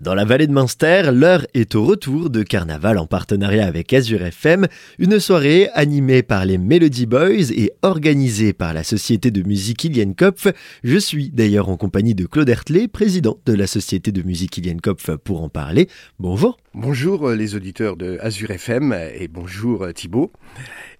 Dans 0.00 0.14
la 0.14 0.24
vallée 0.24 0.46
de 0.46 0.52
Münster, 0.52 1.10
l'heure 1.12 1.46
est 1.52 1.74
au 1.74 1.84
retour 1.84 2.30
de 2.30 2.42
Carnaval 2.42 2.96
en 2.96 3.06
partenariat 3.06 3.66
avec 3.66 3.92
Azure 3.92 4.22
FM, 4.22 4.66
une 4.98 5.20
soirée 5.20 5.68
animée 5.74 6.22
par 6.22 6.46
les 6.46 6.56
Melody 6.56 7.04
Boys 7.04 7.52
et 7.54 7.72
organisée 7.82 8.54
par 8.54 8.72
la 8.72 8.82
société 8.82 9.30
de 9.30 9.42
musique 9.42 9.84
Ilian 9.84 10.14
Kopf. 10.14 10.46
Je 10.82 10.96
suis 10.96 11.28
d'ailleurs 11.28 11.68
en 11.68 11.76
compagnie 11.76 12.14
de 12.14 12.24
Claude 12.24 12.48
Hertley, 12.48 12.88
président 12.88 13.38
de 13.44 13.52
la 13.52 13.66
société 13.66 14.10
de 14.10 14.22
musique 14.22 14.56
Ilian 14.56 14.78
Kopf, 14.82 15.10
pour 15.16 15.42
en 15.42 15.50
parler. 15.50 15.86
Bonjour. 16.18 16.56
Bonjour 16.72 17.28
euh, 17.28 17.36
les 17.36 17.54
auditeurs 17.54 17.98
de 17.98 18.16
Azure 18.22 18.52
FM 18.52 18.96
et 19.14 19.28
bonjour 19.28 19.82
euh, 19.82 19.92
Thibault. 19.92 20.32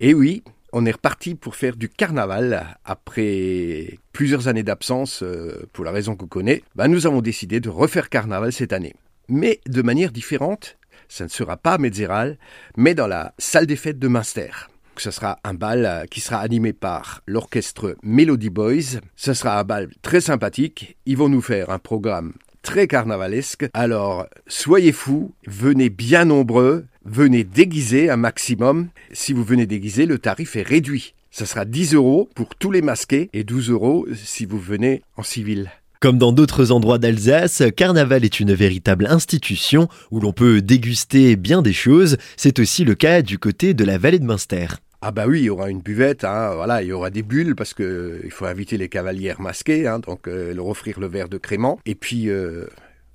Et 0.00 0.12
oui, 0.12 0.42
on 0.72 0.86
est 0.86 0.92
reparti 0.92 1.34
pour 1.34 1.56
faire 1.56 1.76
du 1.76 1.88
carnaval 1.88 2.78
après 2.84 3.98
plusieurs 4.12 4.48
années 4.48 4.62
d'absence 4.62 5.22
euh, 5.22 5.68
pour 5.72 5.84
la 5.84 5.90
raison 5.90 6.16
qu'on 6.16 6.26
connaît. 6.26 6.62
Bah, 6.74 6.88
nous 6.88 7.06
avons 7.06 7.22
décidé 7.22 7.60
de 7.60 7.68
refaire 7.68 8.08
carnaval 8.08 8.52
cette 8.52 8.72
année. 8.72 8.94
Mais 9.28 9.60
de 9.66 9.82
manière 9.82 10.12
différente, 10.12 10.76
ça 11.08 11.24
ne 11.24 11.28
sera 11.28 11.56
pas 11.56 11.74
à 11.74 11.78
Metzeral, 11.78 12.38
mais 12.76 12.94
dans 12.94 13.06
la 13.06 13.34
salle 13.38 13.66
des 13.66 13.76
fêtes 13.76 13.98
de 13.98 14.08
Münster. 14.08 14.50
Ce 14.96 15.10
sera 15.10 15.38
un 15.44 15.54
bal 15.54 15.86
euh, 15.86 16.04
qui 16.06 16.20
sera 16.20 16.38
animé 16.38 16.72
par 16.72 17.22
l'orchestre 17.26 17.96
Melody 18.02 18.50
Boys. 18.50 19.00
Ce 19.16 19.32
sera 19.34 19.60
un 19.60 19.64
bal 19.64 19.88
très 20.02 20.20
sympathique. 20.20 20.96
Ils 21.06 21.16
vont 21.16 21.28
nous 21.28 21.42
faire 21.42 21.70
un 21.70 21.78
programme 21.78 22.32
très 22.62 22.88
carnavalesque. 22.88 23.68
Alors, 23.74 24.26
soyez 24.46 24.92
fous, 24.92 25.32
venez 25.46 25.88
bien 25.88 26.24
nombreux, 26.24 26.86
venez 27.10 27.44
déguiser 27.44 28.10
un 28.10 28.16
maximum. 28.16 28.88
Si 29.12 29.32
vous 29.32 29.44
venez 29.44 29.66
déguiser, 29.66 30.06
le 30.06 30.18
tarif 30.18 30.56
est 30.56 30.62
réduit. 30.62 31.14
Ça 31.30 31.46
sera 31.46 31.64
10 31.64 31.94
euros 31.94 32.28
pour 32.34 32.54
tous 32.54 32.70
les 32.70 32.82
masqués 32.82 33.30
et 33.32 33.44
12 33.44 33.70
euros 33.70 34.06
si 34.14 34.44
vous 34.44 34.58
venez 34.58 35.02
en 35.16 35.22
civil. 35.22 35.70
Comme 36.00 36.18
dans 36.18 36.32
d'autres 36.32 36.70
endroits 36.70 36.98
d'Alsace, 36.98 37.62
Carnaval 37.76 38.24
est 38.24 38.38
une 38.38 38.54
véritable 38.54 39.06
institution 39.06 39.88
où 40.12 40.20
l'on 40.20 40.32
peut 40.32 40.62
déguster 40.62 41.34
bien 41.34 41.60
des 41.60 41.72
choses. 41.72 42.18
C'est 42.36 42.60
aussi 42.60 42.84
le 42.84 42.94
cas 42.94 43.20
du 43.20 43.38
côté 43.38 43.74
de 43.74 43.84
la 43.84 43.98
vallée 43.98 44.20
de 44.20 44.24
Münster. 44.24 44.68
Ah 45.00 45.10
bah 45.12 45.26
oui, 45.28 45.40
il 45.40 45.44
y 45.44 45.50
aura 45.50 45.70
une 45.70 45.80
buvette, 45.80 46.24
hein, 46.24 46.54
voilà, 46.54 46.82
il 46.82 46.88
y 46.88 46.92
aura 46.92 47.10
des 47.10 47.22
bulles 47.22 47.54
parce 47.54 47.72
que 47.72 48.20
il 48.24 48.32
faut 48.32 48.46
inviter 48.46 48.76
les 48.76 48.88
cavalières 48.88 49.40
masquées, 49.40 49.86
hein, 49.86 50.00
donc 50.00 50.26
euh, 50.26 50.52
leur 50.52 50.66
offrir 50.66 50.98
le 50.98 51.06
verre 51.06 51.28
de 51.28 51.38
crément. 51.38 51.78
Et 51.86 51.94
puis, 51.94 52.28
euh, 52.30 52.66